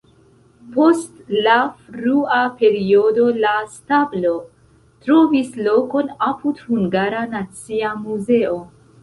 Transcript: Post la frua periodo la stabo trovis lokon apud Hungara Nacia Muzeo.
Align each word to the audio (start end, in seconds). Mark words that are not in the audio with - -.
Post 0.75 1.33
la 1.47 1.57
frua 1.81 2.39
periodo 2.61 3.25
la 3.43 3.51
stabo 3.75 4.33
trovis 5.05 5.53
lokon 5.69 6.11
apud 6.31 6.65
Hungara 6.65 7.23
Nacia 7.37 7.95
Muzeo. 8.03 8.59